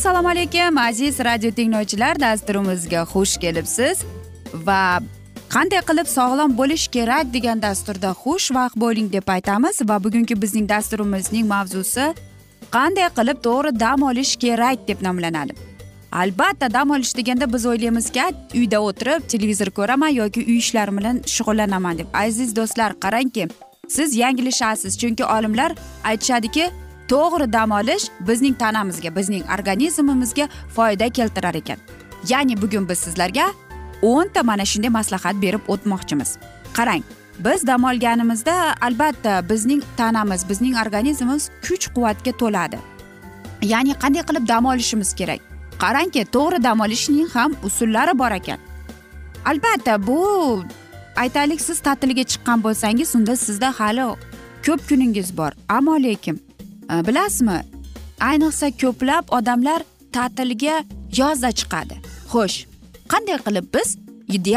[0.00, 4.02] assalomu alaykum aziz radio tinglovchilar dasturimizga xush kelibsiz.
[4.66, 4.82] Va
[5.54, 9.80] qanday qilib sog'lom bo'lish kerak degan dasturda xushvaqt bo'ling deb aytamiz.
[9.90, 12.06] Va bugungi bizning dasturimizning mavzusi
[12.76, 15.69] qanday qilib to'g'ri dam olish kerak deb nomlanadi.
[16.12, 18.22] Albatta dam olish deganda biz o'ylaymizki
[18.54, 22.06] uyda o'tirib televizor ko'raman yoki uy ishlarim bilan shug'ullanaman deb.
[22.14, 23.48] Aziz do'stlar qarangki
[23.88, 25.72] siz yanglishasiz chunki olimlar
[26.04, 26.70] aytishadiki
[27.08, 31.78] to'g'ri dam olish bizning tanamizga bizning organizmimizga foyda keltirar ekan.
[32.28, 33.46] Ya'ni bugun biz sizlarga
[34.02, 36.36] o'nta mana shunday maslahat berib o'tmoqchimiz.
[36.76, 37.02] Qarang
[37.44, 42.78] biz dam olganimizda albatta bizning tanamiz bizning organizmimiz kuch quvvatga to'ladi.
[43.62, 45.49] Ya'ni qanday qilib dam olishimiz kerak?
[45.82, 48.58] Qarangki to'g'ri dam olishning ham usullari bor ekan.
[49.50, 50.18] Albatta bu
[51.16, 54.04] aytaylik siz ta'tilga chiqqan bo'lsangiz unda sizda hali
[54.66, 55.52] ko'p kuningiz bor.
[55.68, 56.36] Ammo lekin
[56.92, 57.58] e, bilasizmi
[58.28, 59.80] ayniqsa ko'plab odamlar
[60.12, 60.76] ta'tilga
[61.20, 61.96] yozda chiqadi.
[62.32, 62.56] Xo'sh
[63.12, 63.88] qanday qilib biz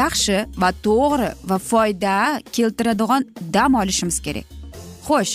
[0.02, 2.14] yaxshi va to'g'ri va foyda
[2.56, 3.22] keltiradigan
[3.56, 4.46] dam olishimiz kerak?
[5.06, 5.34] Xo'sh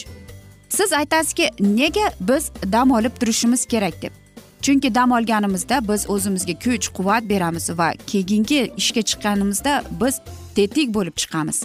[0.78, 4.19] siz aytasizki nega biz dam olib turishimiz kerak deb?
[4.62, 10.16] Chunki dam olganimizda biz o'zimizga kuch quvvat beramiz va keyingi ishga chiqqanimizda biz
[10.56, 11.58] tetik bo'lib chiqamiz.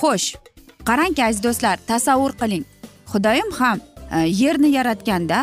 [0.00, 0.26] Xo'sh
[0.88, 2.64] qarangki aziz do'stlar tasavvur qiling.
[3.12, 3.78] Xudoyim ham
[4.16, 5.40] e, yerni yaratganda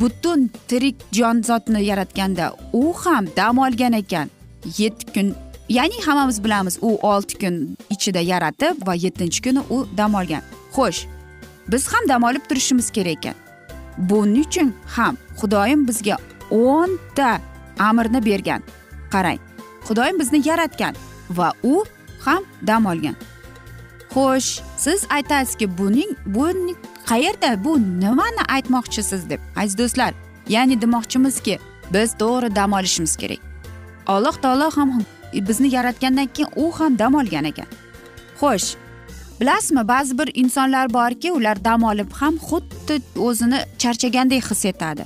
[0.00, 4.30] butun tirik jonzotni yaratganda u ham dam olgan ekan.
[4.78, 5.34] Yetti kun
[5.68, 10.42] ya'ni hammamiz bilamiz u olti kun ichida yaratib va yettinchi kuni u dam olgan.
[10.76, 11.00] Xo'sh
[11.72, 13.45] biz ham dam olib turishimiz kerak ekan.
[13.98, 16.16] Buning uchun ham xudoyim bizga
[16.50, 17.40] o'nta
[17.78, 18.62] amirni bergan?
[19.12, 19.38] Qarang
[19.86, 20.94] xudoyim bizni yaratgan
[21.30, 21.84] va u
[22.24, 23.16] ham dam olgan.
[24.14, 26.46] Xo'sh siz aytasizki buning bu
[27.06, 29.40] qayerda bu nimani aytmoqchisiz deb?
[29.56, 30.14] Aziz do'stlar
[30.48, 31.58] ya'ni demoqchimizki
[31.92, 33.38] biz to'g'ri dam olishimiz kerak.
[34.06, 35.02] Alloh taolo ham
[35.34, 37.66] e, bizni yaratgandan keyin u ham dam olgan ekan.
[38.40, 38.74] Xo'sh
[39.40, 45.04] bilasizmi ba'zi bir insonlar borki ular dam olib ham xuddi o'zini charchagandek his etadi.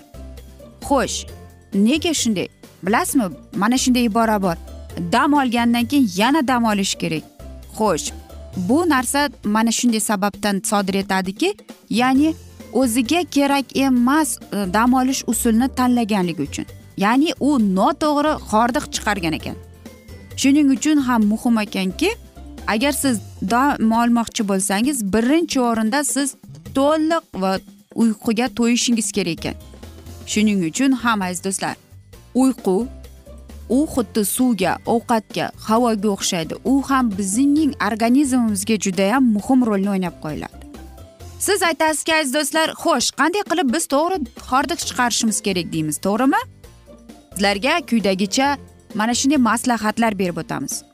[0.81, 1.27] Xo'sh
[1.75, 2.49] nega shunday?
[2.83, 3.25] Bilasizmi
[3.57, 4.57] mana shunday ibora bor
[5.13, 7.23] dam olgandan keyin yana dam olish kerak.
[7.79, 8.13] Xo'sh
[8.57, 11.55] bu narsa mana shunday sababdan sodir etadiki
[11.91, 12.35] ya'ni
[12.73, 16.67] o'ziga kerak emas e, dam olish usulini tanlaganligi uchun.
[16.97, 19.56] Ya'ni u noto'g'ri hordiq chiqargan ekan.
[20.37, 22.11] Shuning uchun ham muhim ekanki
[22.67, 23.21] agar siz
[23.51, 26.35] dam olmoqchi bo'lsangiz birinchi o'rinda siz
[26.75, 27.59] to'liq va
[27.95, 29.55] uyquga to'yishingiz kerak ekan.
[30.27, 31.75] Shuning uchun ham aziz do'stlar
[32.35, 32.77] uyqu
[33.69, 36.55] u xuddi suvga ovqatga havoga o'xshaydi.
[36.65, 40.61] U ham bizning organizmimizga judayam muhim rolni o'ynab qo'yiladi.
[41.47, 44.17] Siz aytasizki aziz do'stlar xo'sh qanday qilib biz to'g'ri
[44.51, 46.43] hordiq chiqarishimiz kerak deymiz to'g'rimi?
[47.35, 48.49] Sizlarga quyidagicha
[48.95, 50.89] mana shunday maslahatlar berib o'tamiz.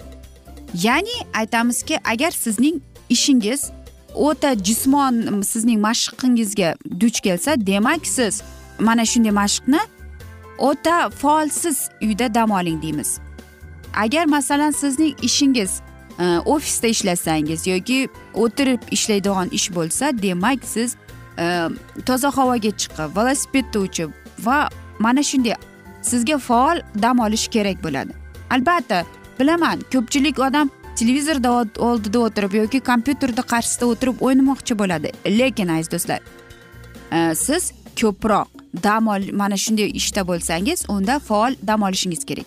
[0.74, 3.70] Ya'ni aytamizki agar sizning ishingiz
[4.14, 8.42] o'ta jismon sizning mashqingizga duch kelsa demak siz
[8.78, 9.80] mana shunday mashqni
[10.58, 13.18] o'ta faolsiz uyda dam oling deymiz.
[13.96, 15.80] Agar masalan sizning ishingiz
[16.18, 20.96] e, ofisda ishlasangiz yoki o'tirib ishlaydigan ish bo'lsa demak siz
[21.38, 21.68] e,
[22.06, 24.68] toza havoga chiqib velosipedda uchib va
[24.98, 25.54] mana shunday
[26.02, 28.12] sizga faol dam olish kerak bo'ladi.
[28.50, 29.04] Albatta
[29.38, 31.50] bilaman ko'pchilik odam televizorda
[31.88, 35.12] oldida o'tirib yoki kompyuterni qarshisida o'tirib o'ynamoqchi bo'ladi.
[35.38, 36.20] Lekin aziz do'stlar
[37.12, 38.48] e, siz ko'proq
[38.82, 42.46] dam ol mana shunday ishda bo'lsangiz unda faol dam olishingiz kerak.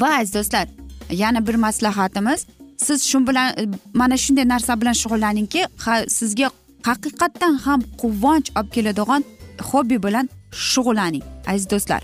[0.00, 0.66] Va aziz do'stlar
[1.10, 2.46] yana bir maslahatimiz
[2.76, 5.62] siz shu bilan e, mana shunday narsa bilan shug'ullaningki
[6.08, 6.50] sizga
[6.88, 9.24] haqiqatdan ham quvonch olib keladigan
[9.70, 12.02] hobbi bilan shug'ullaning aziz do'stlar.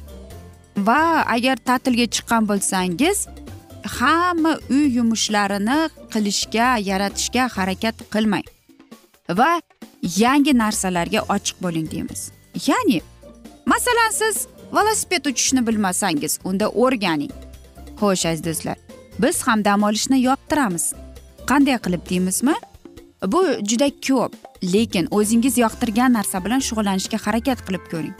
[0.76, 1.00] Va
[1.36, 3.18] agar ta'tilga chiqqan bo'lsangiz
[3.86, 5.78] hamma uy yumushlarini
[6.12, 8.46] qilishga yaratishga harakat qilmang.
[9.38, 9.60] Va
[10.02, 12.30] yangi narsalarga ochiq bo'ling deymiz.
[12.66, 13.00] Ya'ni
[13.66, 17.32] masalan siz velosiped uchishni bilmasangiz unda o'rganing.
[18.00, 18.76] Xo'sh aziz do'stlar
[19.22, 20.94] biz ham dam olishni yoqtiramiz.
[21.50, 22.54] Qanday qilib deymizmi?
[23.26, 24.32] Bu juda ko'p
[24.74, 28.14] lekin o'zingiz yoqtirgan narsa bilan shug'ullanishga harakat qilib ko'ring.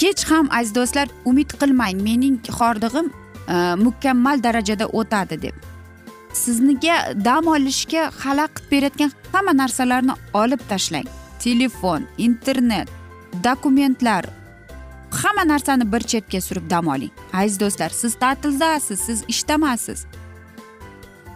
[0.00, 3.12] Hech ham aziz do'stlar umid qilmang mening hordig'im
[3.48, 5.54] Э, mukammal darajada o'tadi deb.
[6.32, 11.08] Sizniga dam olishga xalaqit berayotgan hamma narsalarni olib tashlang.
[11.40, 12.88] Telefon internet
[13.44, 14.24] dokumentlar
[15.10, 17.10] hamma narsani bir chetga surib dam oling.
[17.32, 20.04] Aziz do'stlar siz ta'tildasiz siz ishdamasiz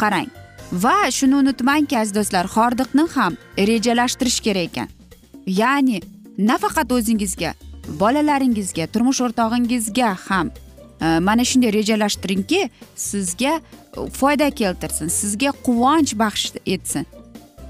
[0.00, 0.28] qarang
[0.72, 4.88] va shuni unutmangki aziz do'stlar hordiqni ham rejalashtirish kerak ekan.
[5.46, 6.00] Ya'ni
[6.38, 7.54] nafaqat o'zingizga
[8.00, 10.50] bolalaringizga turmush o'rtog'ingizga ham
[11.02, 13.60] Э, mana shunday rejalashtiringki sizga
[13.96, 17.06] e, foyda keltirsin sizga quvonch baxsh etsin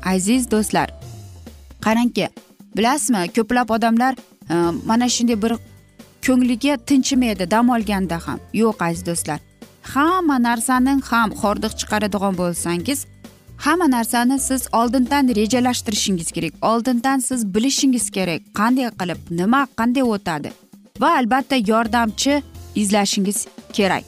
[0.04, 0.88] aziz do'stlar.
[1.84, 2.28] Qarangki
[2.76, 4.12] bilasizmi ko'plab odamlar
[4.50, 4.54] e,
[4.86, 5.52] mana shunday bir
[6.26, 8.38] ko'ngliga tinchimaydi dam olganda ham.
[8.52, 9.38] Yo'q aziz do'stlar.
[9.82, 13.06] Hamma narsani ham hordiq chiqaradigan bo'lsangiz
[13.64, 20.48] hamma narsani siz oldindan rejalashtirishingiz kerak oldindan siz bilishingiz kerak qanday qilib nima qanday o'tadi.
[21.00, 22.42] Va albatta yordamchi
[22.74, 24.04] izlashingiz kerak.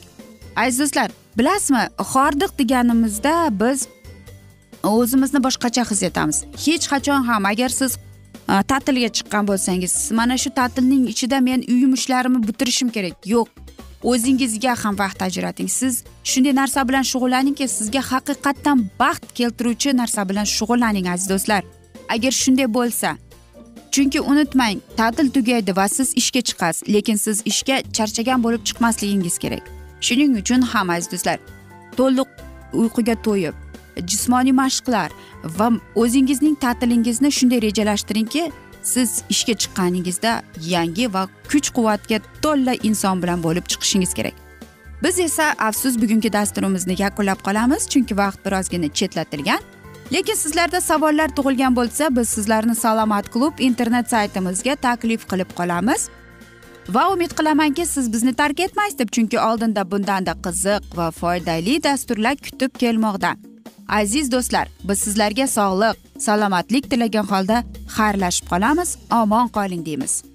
[0.55, 3.87] Aziz do'stlar bilasizmi hordiq deganimizda biz
[4.83, 6.43] o'zimizni boshqacha his etamiz.
[6.65, 7.97] Hech qachon ham agar siz
[8.49, 13.15] e, ta'tilga chiqqan bo'lsangiz mana shu ta'tilning ichida men uy yumushlarimni bitirishim kerak.
[13.25, 13.47] Yo'q
[14.03, 15.69] o'zingizga ham vaqt ajrating.
[15.79, 21.63] Siz shunday narsa bilan shug'ullaningki sizga haqiqatdan baxt keltiruvchi narsa bilan shug'ullaning aziz do'stlar.
[22.15, 23.09] Agar shunday bo'lsa
[23.95, 29.63] chunki unutmang ta'til tugaydi va siz ishga chiqasiz lekin siz ishga charchagan bo'lib chiqmasligingiz kerak.
[30.01, 31.37] Shuning uchun ham aziz do'stlar
[31.97, 32.29] to'liq
[32.81, 33.55] uyquga to'yib
[34.11, 35.09] jismoniy mashqlar
[35.59, 38.51] va o'zingizning ta'tilingizni shunday rejalashtiringki
[38.93, 40.31] siz ishga chiqqaningizda
[40.73, 44.35] yangi va kuch quvvatga to'la inson bilan bo'lib chiqishingiz kerak.
[45.03, 49.61] Biz esa afsus bugungi dasturimizni yakunlab qolamiz chunki vaqt birozgina chetlatilgan.
[50.11, 56.09] Lekin sizlarda savollar tug'ilgan bo'lsa biz sizlarni salomat klub internet saytimizga taklif qilib qolamiz.
[56.89, 62.35] Va umid qilamanki siz bizni tark etmaysiz deb chunki oldinda bundanda qiziq va foydali dasturlar
[62.35, 63.35] kutib kelmoqda.
[63.87, 67.63] Aziz do'stlar biz sizlarga sog'lik salomatlik tilagan holda
[67.97, 68.97] xayrlashib qolamiz.
[69.11, 70.34] Omon qoling deymiz.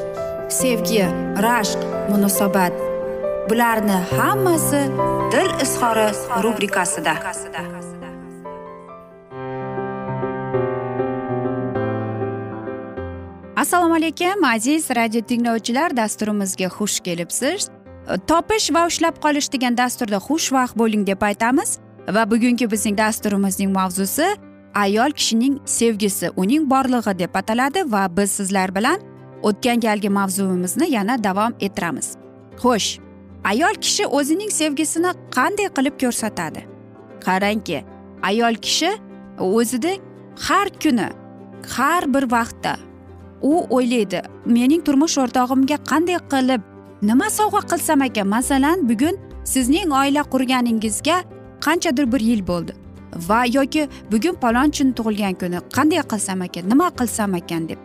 [0.51, 1.05] sevgi
[1.45, 1.79] rashq
[2.09, 2.73] munosabat.
[3.49, 4.81] Bularni hammasi
[5.31, 6.07] dil izhori
[6.43, 7.13] rubrikasida.
[13.55, 17.69] Assalomu alaykum aziz radio tinglovchilar dasturimizga xush kelibsiz.
[18.27, 21.79] Topish va ushlab qolish degan dasturda xushvaqt bo'ling deb aytamiz.
[22.09, 24.27] Va bugungi bizning dasturimizning mavzusi
[24.73, 29.10] ayol kishining sevgisi uning borlig'i deb ataladi va biz sizlar bilan
[29.43, 32.07] o'tgan galgi mavzuimizni yana davom ettiramiz.
[32.61, 32.99] Xo'sh
[33.43, 36.61] ayol kishi o'zining sevgisini qanday qilib ko'rsatadi?
[37.25, 37.83] Qarangki
[38.29, 38.91] ayol kishi
[39.39, 39.93] o'zida
[40.47, 41.07] har kuni
[41.75, 42.73] har bir vaqtda
[43.41, 46.61] u o'ylaydi mening turmush o'rtog'imga qanday qilib
[47.01, 48.27] nima sovg'a qilsam ekan?
[48.27, 51.17] Masalan bugun sizning oila qurganingizga
[51.65, 52.73] qanchadir bir yil bo'ldi
[53.29, 57.69] va yoki bugun palonchini tug'ilgan kuni qanday qilsam ekan nima qilsam ekan?
[57.69, 57.79] deb.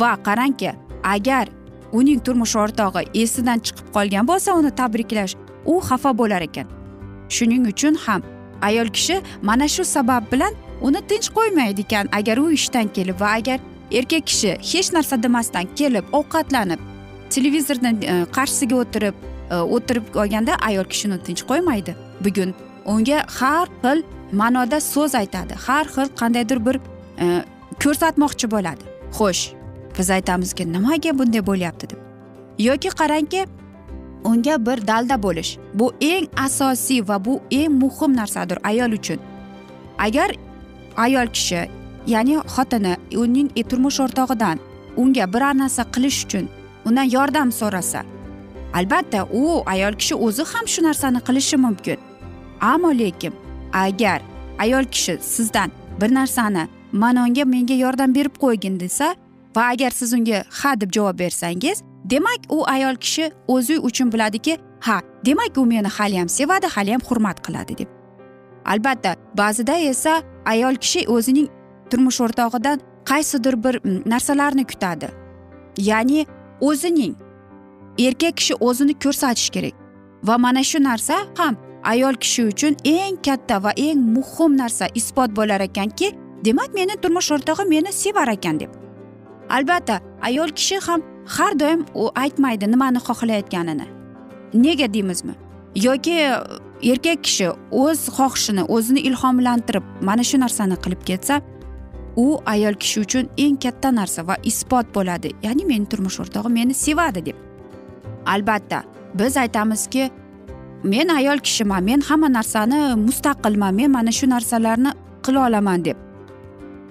[0.00, 0.70] Va qarangki
[1.02, 1.48] agar
[1.92, 5.34] uning turmush o'rtog'i esidan chiqib qolgan bo'lsa uni tabriklash
[5.66, 6.66] u xafa bo'lar ekan.
[7.28, 8.22] Shuning uchun ham
[8.68, 12.08] ayol kishi mana shu sabab bilan uni tinch qo'ymaydi ekan.
[12.18, 13.58] Agar u ishdan kelib va agar
[13.98, 16.80] erkak kishi hech narsa demasdan kelib ovqatlanib
[17.30, 19.14] televizorni e, qarshisiga o'tirib
[19.50, 21.96] e, o'tirib olganda ayol kishini tinch qo'ymaydi.
[22.24, 22.54] Bugun
[22.86, 26.76] unga har xil ma'noda so'z aytadi har xil qandaydir bir
[27.24, 27.26] e,
[27.82, 28.84] ko'rsatmoqchi bo'ladi.
[29.18, 29.61] Xo'sh
[29.98, 31.98] biz aytamizki nimaga bunday bo'lyapti deb.
[32.58, 33.46] Yoki qarangki
[34.24, 35.58] unga bir dalda bo'lish.
[35.74, 39.18] Bu eng asosiy va bu eng muhim narsadir ayol uchun.
[39.98, 40.30] Agar
[40.96, 41.68] ayol kishi
[42.06, 44.58] ya'ni xotini uning e, turmush o'rtog'idan
[44.96, 46.48] unga biror narsa qilish uchun
[46.86, 48.02] undan yordam so'rasa
[48.74, 51.98] albatta u ayol kishi o'zi ham shu narsani qilishi mumkin.
[52.60, 53.32] Ammo lekin
[53.72, 54.22] agar
[54.58, 55.70] ayol kishi sizdan
[56.00, 59.14] bir narsani mana unga menga yordam berib qo'ygin desa
[59.56, 64.58] va agar siz unga ha deb javob bersangiz demak u ayol kishi o'zi uchun biladiki
[64.80, 67.88] ha demak u meni haliyam sevadi haliyam hurmat qiladi deb.
[68.64, 71.48] Albatta ba'zida esa ayol kishi o'zining
[71.90, 72.80] turmush o'rtog'idan
[73.10, 73.74] qaysidir bir
[74.12, 75.08] narsalarni kutadi.
[75.78, 76.26] Ya'ni
[76.60, 77.14] o'zining
[77.98, 79.74] erkak kishi o'zini ko'rsatish kerak.
[80.24, 85.30] Va mana shu narsa ham ayol kishi uchun eng katta va eng muhim narsa isbot
[85.38, 88.81] bo'lar ekanki demak meni turmush o'rtog'im meni sevar ekan deb.
[89.56, 91.00] Albatta ayol kishi ham
[91.36, 93.86] har doim u aytmaydi nimani xohlayotganini.
[94.54, 95.34] Nega deymizmi?
[95.86, 96.16] Yoki
[96.92, 97.48] erkak kishi
[97.82, 101.40] o'z xohishini o'zini ilhomlantirib mana shu narsani qilib ketsa
[102.16, 105.30] u ayol kishi uchun eng katta narsa va isbot bo'ladi.
[105.46, 107.36] Ya'ni meni turmush o'rtog'im meni sevadi deb.
[108.34, 108.82] Albatta
[109.14, 110.10] biz aytamizki
[110.84, 114.90] men ayol kishiman men hamma narsani mustaqilman men mana shu narsalarni
[115.24, 115.96] qila olaman deb.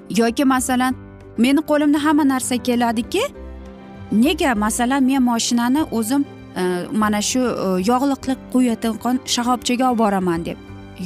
[0.10, 0.96] Yoki masalan
[1.44, 3.24] meni qo'limda hamma narsa keladiki.
[4.12, 4.52] Nega?
[4.66, 10.58] Masalan men moshinani o'zim e, mana shu e, yog'liqlik quyayotgan shaxobchaga olib boraman deb.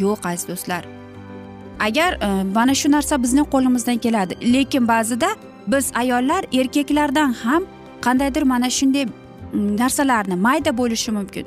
[0.04, 0.84] Yo'q aziz do'stlar.
[1.88, 4.34] Agar e, mana shu narsa bizning qo'limizdan keladi.
[4.54, 5.30] Lekin ba'zida
[5.68, 7.64] biz ayollar erkaklardan ham
[8.06, 9.06] qandaydir mana shunday
[9.82, 11.46] narsalarni mayda bo'lishi mumkin.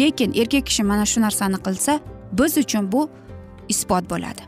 [0.00, 2.00] Lekin erkak kishi mana shu narsani qilsa
[2.38, 3.08] biz uchun bu
[3.68, 4.42] isbot bo'ladi.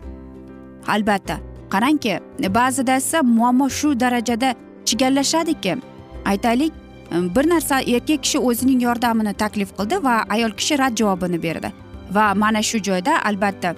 [0.89, 1.56] Albatta.
[1.77, 2.21] Qarangki
[2.59, 4.55] ba'zida esa muammo shu darajada
[4.85, 5.77] chigallashadiki.
[6.25, 6.73] Aytaylik
[7.13, 11.73] e, bir narsa erkak kishi o'zining yordamini taklif qildi va ayol kishi rad javobini berdi.
[12.15, 13.75] Va mana shu joyda albatta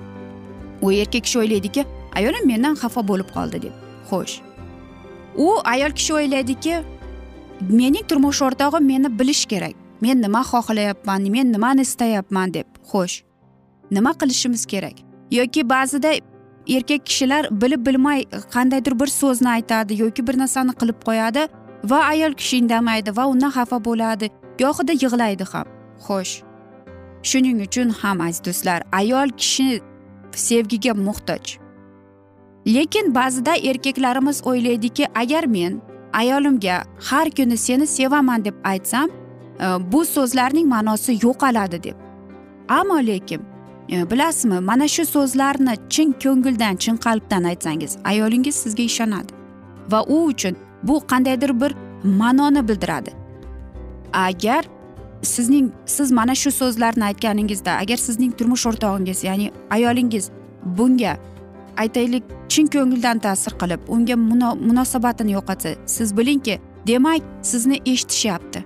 [0.83, 1.85] u erkak kishi o'ylaydiki
[2.17, 3.75] ayolim mendan xafa bo'lib qoldi deb.
[4.11, 4.35] Xo'sh.
[5.37, 6.75] U ayol kishi o'ylaydiki
[7.81, 9.75] mening turmush o'rtog'im meni bilishi kerak.
[10.01, 12.67] Men nima xohlayapman men nimani istayapman deb.
[12.93, 13.23] Xo'sh.
[13.91, 14.97] Nima qilishimiz kerak?
[15.31, 16.13] Yoki ba'zida
[16.69, 21.49] erkak kishilar bilib bilmay qandaydir bir so'zni aytadi yoki bir narsani qilib qo'yadi
[21.85, 25.67] va ayol kishi indamaydi va undan xafa bo'ladi gohida yig'laydi ham.
[26.07, 26.35] Xo'sh.
[27.29, 29.81] Shuning uchun ham aziz do'stlar ayol kishi
[30.33, 31.59] sevgiga muhtoj.
[32.75, 35.81] Lekin ba'zida erkaklarimiz o'ylaydiki agar men
[36.13, 36.77] ayolimga
[37.09, 41.97] har kuni seni sevaman deb aytsam e, bu so'zlarning ma'nosi yo'qoladi deb.
[42.69, 43.41] Ammo lekin
[43.89, 49.33] E, bilasizmi mana shu so'zlarni chin ko'ngildan chin qalbdan aytsangiz ayolingiz sizga ishonadi.
[49.91, 53.11] Va u uchun bu qandaydir bir ma'noni bildiradi.
[54.13, 54.65] Agar
[55.23, 60.31] sizning siz mana shu so'zlarni aytganingizda agar sizning turmush o'rtog'ingiz ya'ni ayolingiz
[60.65, 61.17] bunga
[61.77, 64.17] aytaylik chin ko'ngildan ta'sir qilib unga
[64.69, 68.65] munosabatini yo'qotsa siz bilingki demak sizni eshitishyapti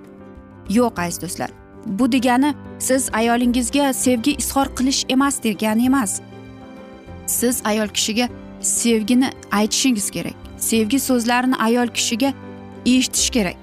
[0.79, 1.51] yo'q aziz do'stlar
[1.87, 6.21] bu degani siz ayolingizga sevgi izhor qilish emas degani emas.
[7.27, 8.29] Siz ayol kishiga
[8.61, 10.35] sevgini aytishingiz kerak.
[10.59, 12.33] Sevgi so'zlarini ayol kishiga
[12.87, 13.57] eshitish kerak.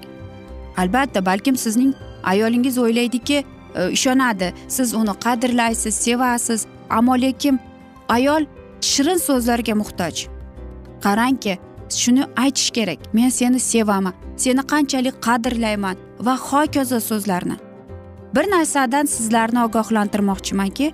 [0.76, 4.54] Albatta balkim sizning ayolingiz o'ylaydiki e, ishonadi.
[4.68, 6.66] Siz uni qadrlaysiz sevasiz.
[6.90, 7.60] Ammo lekin
[8.08, 8.44] ayol
[8.80, 10.26] shirin so'zlarga muhtoj.
[11.04, 11.58] Qarangki
[11.88, 12.98] shuni aytish kerak.
[13.12, 17.69] Men seni sevaman seni qanchalik qadrlayman va hokazo so'zlarni.
[18.34, 20.92] Bir narsadan sizlarni ogohlantirmoqchimanki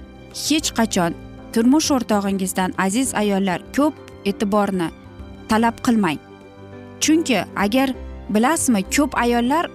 [0.48, 1.14] hech qachon
[1.52, 4.88] turmush o'rtog'ingizdan aziz ayollar ko'p e'tiborni
[5.48, 6.18] talab qilmang.
[7.00, 7.88] Chunki agar
[8.28, 9.70] bilasizmi ko'p ayollar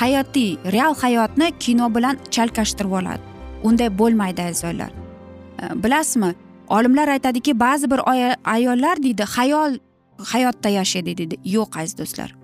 [0.00, 3.22] hayotiy real hayotni kino bilan chalkashtirib oladi.
[3.62, 4.92] Unday bo'lmaydi aziz ayollar.
[5.74, 6.34] Bilasizmi
[6.68, 8.00] olimlar aytadiki ba'zi bir
[8.44, 9.72] ayollar deydi hayol
[10.32, 11.36] hayotda yashaydi deydi.
[11.44, 12.34] Yo'q aziz do'stlar.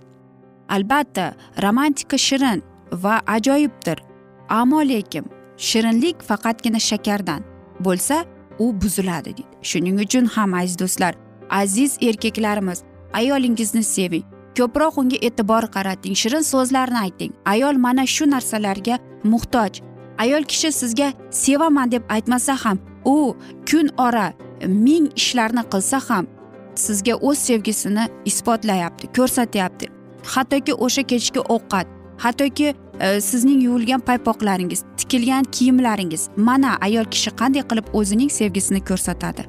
[0.68, 2.62] Albatta romantika shirin
[2.92, 4.07] va ajoyibdir.
[4.48, 5.24] Ammo lekin
[5.56, 7.42] shirinlik faqatgina shakardan
[7.80, 8.24] bo'lsa
[8.58, 9.42] u buziladi deydi.
[9.62, 11.14] Shuning uchun ham aziz do'stlar
[11.50, 14.24] aziz erkaklarimiz ayolingizni seving.
[14.58, 17.32] Ko'proq unga e'tibor qarating shirin so'zlarni ayting.
[17.44, 19.72] Ayol mana shu narsalarga muhtoj.
[20.18, 23.36] Ayol kishi sizga sevaman deb aytmasa ham u
[23.70, 24.32] kun ora
[24.66, 26.26] ming ishlarni qilsa ham
[26.74, 29.86] sizga o'z sevgisini isbotlayapti ko'rsatyapti.
[30.32, 31.86] Hattoki o'sha kechki ovqat
[32.24, 39.44] hattoki Э, sizning yuvilgan paypoqlaringiz tikilgan kiyimlaringiz mana ayol kishi qanday qilib o'zining sevgisini ko'rsatadi?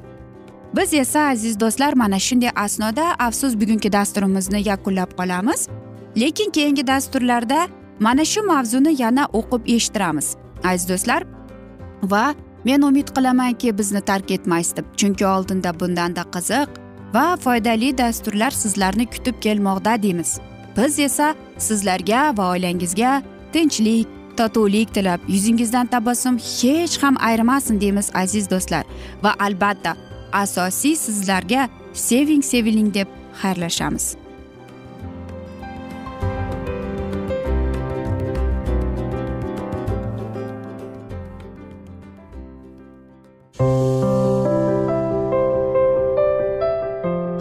[0.76, 5.68] Biz esa aziz do'stlar mana shunday asnoda afsus bugungi dasturimizni yakunlab qolamiz.
[6.16, 7.68] Lekin keyingi dasturlarda
[8.00, 11.22] mana shu mavzuni yana o'qib eshittiramiz aziz do'stlar.
[12.02, 12.34] Va
[12.64, 16.68] men umid qilamanki bizni tark etmaysiz deb chunki oldinda bundanda qiziq
[17.14, 20.40] va foydali dasturlar sizlarni kutib kelmoqda deymiz.
[20.76, 28.50] Biz esa sizlarga va oilangizga tinchlik totuvlik tilab yuzingizdan tabassum hech ham ayrimasin deymiz aziz
[28.50, 28.84] do'stlar.
[29.22, 29.96] Va albatta
[30.32, 33.08] asosiy sizlarga seving seviling deb
[33.42, 34.16] xayrlashamiz.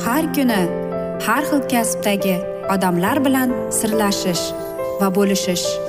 [0.06, 0.62] Har kuni
[1.26, 2.36] har xil kasbdagi
[2.74, 4.44] odamlar bilan sirlashish
[5.02, 5.89] va bo'lishish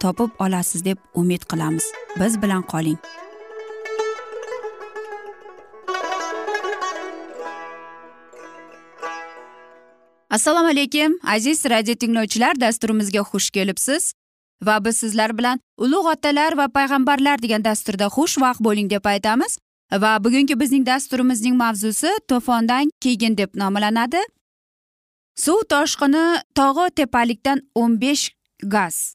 [0.00, 1.84] topib olasiz deb umid qilamiz.
[2.20, 2.98] Biz bilan qoling.
[10.30, 14.12] Assalomu alaykum aziz radio tinglovchilar dasturimizga xush kelibsiz.
[14.62, 19.58] Va biz sizlar bilan ulug' otalar va payg'ambarlar degan dasturda xushvaqt bo'ling deb aytamiz.
[19.92, 24.20] Va bugungi bizning dasturimizning mavzusi to'fondan keyin deb nomlanadi.
[25.36, 28.30] Suv toshqini tog'i tepalikdan o'n besh
[28.62, 29.14] gaz.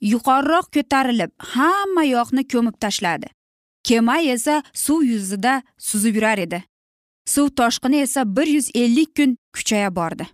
[0.00, 3.26] Yuqoriroq ko'tarilib hamma yoqni ko'mib tashladi.
[3.84, 6.64] Kema esa suv yuzida suzib yurar edi.
[7.26, 10.26] Suv toshqini esa bir yuz ellik kun kuchaya bordi.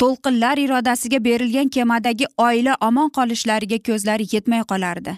[0.00, 5.16] To'lqinlar irodasiga berilgan kemadagi oila omon qolishlariga ko'zlari yetmay qolardi.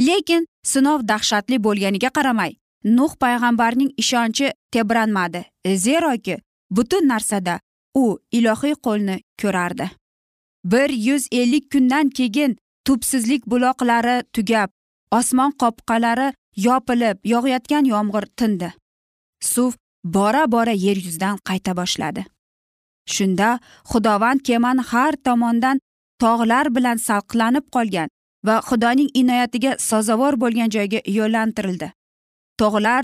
[0.00, 2.52] Lekin sinov dahshatli bo'lganiga qaramay
[2.84, 5.44] nuh payg'ambarning ishonchi tebranmadi
[5.76, 6.38] zeroki
[6.70, 7.60] butun narsada
[7.94, 9.90] u ilohiy qo'lni ko'rardi.
[10.64, 12.56] Bir yuz ellik kundan keyin
[12.90, 14.70] tubsizlik buloqlari tugab
[15.18, 16.28] osmon qopqalari
[16.66, 18.70] yopilib yog'ayotgan yomg'ir tindi.
[19.52, 19.72] Suv
[20.16, 22.22] bora bora yer yuzidan qayta boshladi.
[23.14, 23.50] Shunda
[23.90, 25.76] xudovand kemani har tomondan
[26.22, 28.08] tog'lar bilan salqlanib qolgan
[28.46, 31.88] va xudoning inoyatiga sazovor bo'lgan joyga yo'llantirildi.
[32.60, 33.02] Tog'lar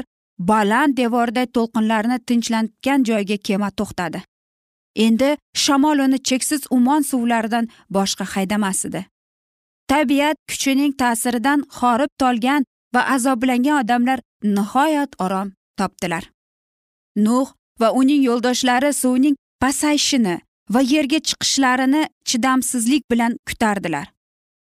[0.51, 4.20] baland devorday to'lqinlarni tinchlantgan joyga kema to'xtadi.
[5.07, 5.31] Endi
[5.64, 9.11] shamol uni cheksiz umon suvlaridan boshqa haydamas edi.
[9.88, 16.25] Tabiat kuchining ta'siridan horib tolgan va azoblangan odamlar nihoyat orom topdilar.
[17.16, 17.49] Nuh
[17.81, 20.37] va uning yo'ldoshlari suvning pasayishini
[20.75, 24.07] va yerga chiqishlarini chidamsizlik bilan kutardilar.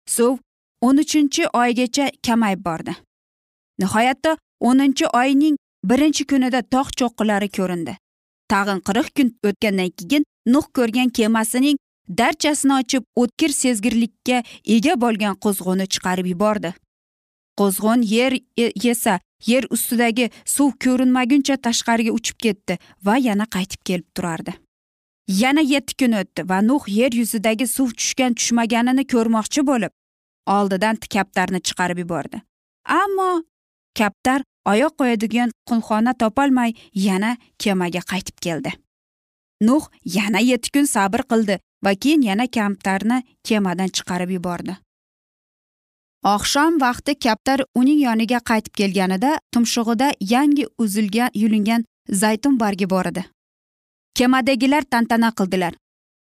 [0.06, 0.38] Suv
[0.86, 2.94] o'n uchinchi oygacha kamayib bordi.
[3.80, 5.56] Nihoyatda o'ninchi oyning
[5.90, 7.94] birinchi kunida tog' cho'qqilari ko'rindi.
[8.50, 11.76] Tag'in qirq kun o'tgandan keyin nuh ko'rgan kemasining
[12.08, 14.42] darchasini ochib o'tkir sezgirlikka
[14.76, 16.74] ega bo'lgan qo'zg'uni chiqarib yubordi.
[17.58, 24.08] Qo'zg'on yer e, yesa yer ustidagi suv ko'rinmaguncha tashqariga uchib ketdi va yana qaytib kelib
[24.14, 24.54] turardi.
[25.28, 29.92] Yana yetti kun o'tdi va nuh yer yuzidagi suv tushgan tushmaganini ko'rmoqchi bo'lib
[30.56, 32.42] oldidan kaptarni chiqarib yubordi.
[33.02, 33.42] Ammo
[33.98, 38.72] kaptar oyoq qo'yadigan qulxona topolmay yana kemaga qaytib keldi.
[39.60, 44.76] Nuh yana yetti kun sabr qildi va keyin yana kaptarni kemadan chiqarib yubordi.
[46.24, 51.84] Oqshom vaqti kaptar uning yoniga qaytib kelganida tumshug'ida yangi uzilgan yulingan
[52.20, 53.24] zaytun bargi bor edi.
[54.14, 55.74] Kemadagilar tantana qildilar.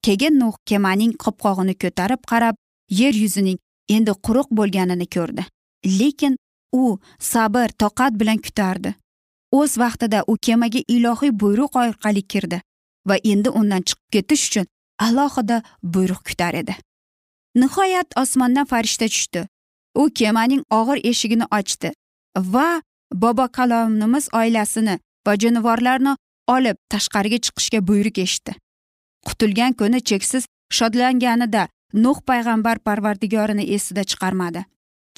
[0.05, 2.57] Keyin nuh kemaning qopqog'ini ko'tarib qarab
[3.01, 3.59] yer yuzining
[3.97, 5.45] endi quruq bo'lganini ko'rdi.
[5.99, 6.37] Lekin
[6.73, 8.95] u sabr toqat bilan kutardi.
[9.53, 12.63] O'z vaqtida u kemaga ilohiy buyruq orqali kirdi
[13.09, 14.67] va endi undan chiqib ketish uchun
[15.07, 16.77] alohida buyruq kutar edi.
[17.55, 19.47] Nihoyat osmondan farishta tushdi.
[19.95, 21.93] U kemaning og'ir eshigini ochdi
[22.37, 22.83] va
[23.15, 26.17] bobo kalomimiz oilasini va jonivorlarni
[26.55, 28.53] olib tashqariga chiqishga buyruq eshitdi.
[29.27, 30.47] Qutulgan kuni cheksiz
[30.79, 31.69] shodlanganida
[32.05, 34.65] nuh payg'ambar parvardigorini esida chiqarmadi.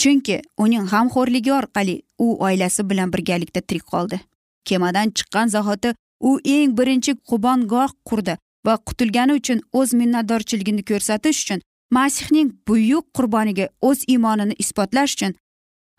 [0.00, 4.20] Chunki uning g'amxo'rligi orqali u oilasi bilan birgalikda tirik qoldi.
[4.64, 11.60] Kemadan chiqqan zahoti u eng birinchi qubongoh qurdi va qutulgani uchun o'z minnatdorchiligini ko'rsatish uchun
[11.98, 15.34] masihning buyuk qurboniga o'z iymonini isbotlash uchun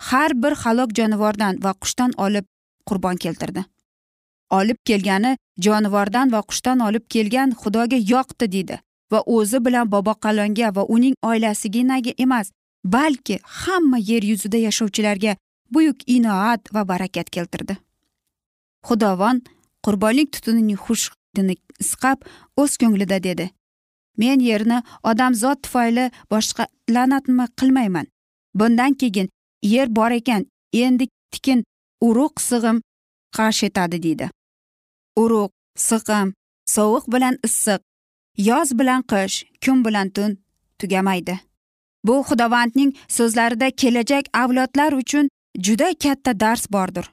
[0.09, 2.45] har bir halok jonivordan va qushdan olib
[2.89, 3.65] qurbon keltirdi.
[4.59, 8.79] Olib kelgani jonivordan va qushdan olib kelgan xudoga yoqdi deydi
[9.11, 12.51] va o'zi bilan boboqalonga va uning oilasiginaga emas
[12.95, 15.35] balki hamma yer yuzida yashovchilarga
[15.73, 17.77] buyuk inoat va barakat keltirdi.
[18.87, 19.41] Xudovon
[19.85, 22.17] qurbonlik tutunining xush hidini isqab
[22.57, 23.49] o'z ko'nglida dedi.
[24.17, 28.07] Men yerni odamzod tufayli boshqa la'natmi qilmayman.
[28.55, 29.29] Bundan keyin
[29.63, 31.63] yer bor ekan endi tikin
[32.01, 32.81] urug' sig'im
[33.37, 34.29] qash etadi deydi
[35.15, 35.53] urug'
[35.87, 36.33] sig'im
[36.75, 37.81] sovuq bilan issiq
[38.49, 40.31] yoz bilan qish kun bilan tun
[40.79, 41.39] tugamaydi.
[42.07, 45.29] Bu xudovandning so'zlarida kelajak avlodlar uchun
[45.65, 47.05] juda katta dars bordir.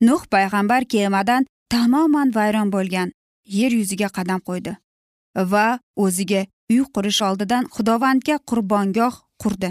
[0.00, 3.12] Nuh payg'ambar kemadan tamoman vayron bo'lgan.
[3.46, 4.76] Yer yuziga qadam qo'ydi
[5.52, 9.70] va o'ziga uy qurish oldidan xudovandga qurbongoh qurdi.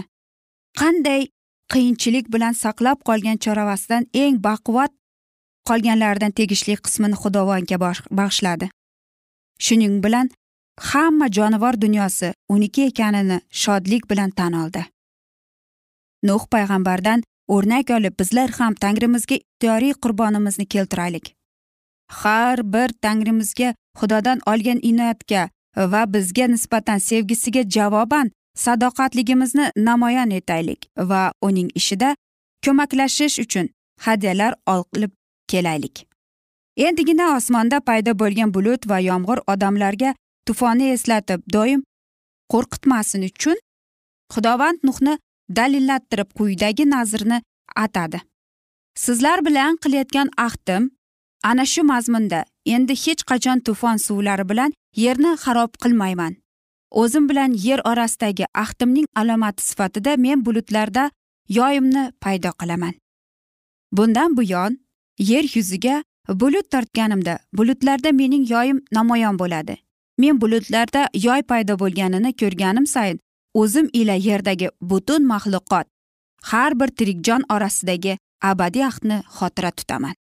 [0.80, 1.28] Qanday
[1.72, 4.92] qiyinchilik bilan saqlab qolgan choravasidan eng baquvvat
[5.68, 7.76] qolganlaridan tegishli qismini xudovandga
[8.18, 8.70] bag'ishladi.
[9.58, 10.30] Shuning bilan
[10.90, 14.82] hamma jonivor dunyosi uniki ekanini shodlik bilan tan oldi.
[16.22, 21.35] Nuh payg'ambardan o'rnak olib bizlar ham tangrimizga ixtiyoriy qurbonimizni keltiraylik.
[22.08, 31.32] Har bir tangrimizga xudodan olgan inoyatga va bizga nisbatan sevgisiga javoban sadoqatligimizni namoyon etaylik va
[31.42, 32.16] uning ishida
[32.64, 33.68] ko'maklashish uchun
[34.00, 35.12] hadyalar olib
[35.48, 36.06] kelaylik.
[36.76, 40.14] Endigina osmonda paydo bo'lgan bulut va yomg'ir odamlarga
[40.46, 41.82] tufonni eslatib doim
[42.52, 43.56] qo'rqitmasin uchun
[44.34, 45.18] xudovand nuhni
[45.56, 47.42] dalillattirib quyidagi nazrni
[47.76, 48.20] atadi.
[48.94, 50.90] Sizlar bilan qilayotgan ahdim
[51.50, 52.40] ana shu mazmunda
[52.74, 54.72] endi hech qachon tufon suvlari bilan
[55.04, 56.32] yerni xarob qilmayman.
[56.90, 61.04] O'zim bilan yer orasidagi ahdimning alomati sifatida men bulutlarda
[61.58, 62.94] yoyimni paydo qilaman.
[63.92, 64.78] Bundan buyon
[65.18, 69.76] yer yuziga bulut tortganimda bulutlarda mening yoyim namoyon bo'ladi.
[70.18, 73.20] Men bulutlarda yoy paydo bo'lganini ko'rganim sayin
[73.54, 75.86] o'zim ila yerdagi butun maxluqot
[76.50, 80.14] har bir tirik jon orasidagi abadiy ahdni xotira tutaman.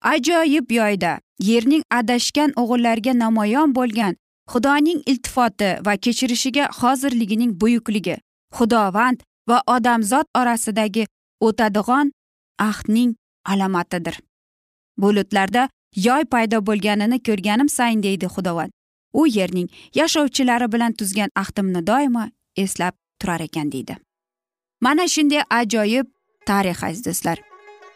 [0.00, 4.16] Ajoyib yoyda yerning adashgan o'g'illariga namoyon bo'lgan
[4.52, 8.16] xudoning iltifoti va kechirishiga hozirligining buyukligi
[8.58, 11.06] xudovand va odamzod orasidagi
[11.40, 12.12] o'tadigan
[12.58, 14.20] ahdning alomatidir.
[14.98, 18.70] Bulutlarda yoy paydo bo'lganini ko'rganim sayin deydi xudovand.
[19.12, 22.24] U yerning yashovchilari bilan tuzgan ahdimni doimo
[22.56, 23.96] eslab turar ekan deydi.
[24.80, 26.06] Mana shunday ajoyib
[26.46, 27.38] tarix aziz do'stlar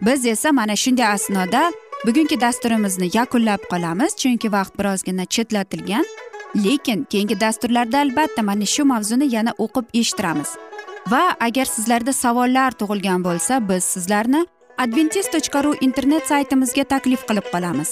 [0.01, 1.73] biz esa mana shunday asnoda
[2.07, 6.05] bugungi dasturimizni yakunlab qolamiz chunki vaqt birozgina chetlatilgan.
[6.64, 10.51] Lekin keyingi dasturlarda albatta mana shu mavzuni yana o'qib eshittiramiz.
[11.12, 14.47] Va agar sizlarda savollar tug'ilgan bo'lsa biz sizlarni
[14.79, 17.90] adventis tochka ru internet saytimizga taklif qilib qolamiz.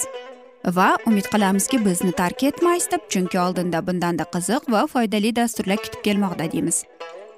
[0.77, 6.05] Va umid qilamizki bizni tark etmaysiz deb chunki oldinda bundanda qiziq va foydali dasturlar kutib
[6.07, 6.85] kelmoqda deymiz.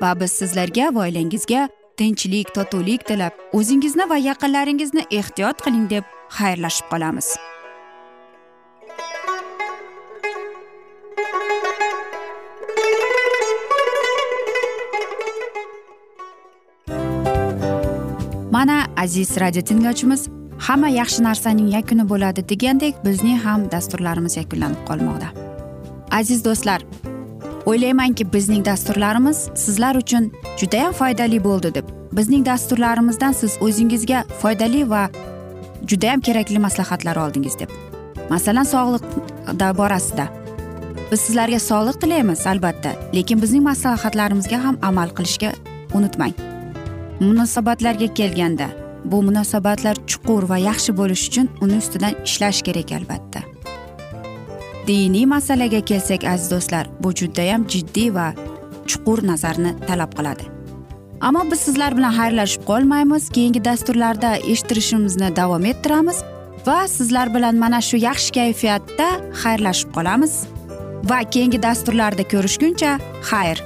[0.03, 6.05] Va biz sizlarga va oilangizga tinchlik totuvlik tilab o'zingizni va yaqinlaringizni ehtiyot qiling deb
[6.39, 7.29] xayrlashib qolamiz.
[18.57, 20.29] Mana aziz radio tinglovchimiz
[20.67, 25.29] hamma yaxshi narsaning yakuni bo'ladi degandek bizning ham dasturlarimiz yakunlanib qolmoqda.
[26.21, 26.81] Aziz do'stlar
[27.67, 35.09] o'ylaymanki bizning dasturlarimiz sizlar uchun judayam foydali bo'ldi deb bizning dasturlarimizdan siz o'zingizga foydali va
[35.91, 37.71] judayam kerakli maslahatlar oldingiz deb.
[38.31, 39.05] Masalan sog'liq
[39.81, 40.29] borasida.
[41.11, 45.53] Biz sizlarga sog'liq tilaymiz albatta lekin bizning maslahatlarimizga ham amal qilishga
[45.95, 46.33] unutmang.
[47.21, 48.69] Munosabatlarga kelganda
[49.05, 53.41] bu munosabatlar chuqur va yaxshi bo'lishi uchun uni ustidan ishlash kerak albatta.
[54.87, 58.27] Diniy masalaga kelsak aziz do'stlar bu judayam jiddiy va
[58.91, 60.54] chuqur nazarni talab qiladi.
[61.21, 63.29] Ammo biz sizlar bilan xayrlashib qolmaymiz.
[63.29, 66.23] Keyingi dasturlarda eshittirishimizni davom ettiramiz
[66.67, 69.09] va sizlar bilan mana shu yaxshi kayfiyatda
[69.43, 70.33] xayrlashib qolamiz.
[71.11, 72.99] Va keyingi dasturlarda ko'rishguncha
[73.31, 73.59] xayr.